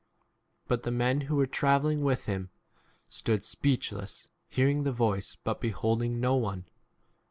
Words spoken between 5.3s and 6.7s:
e but behold 8 ing no one.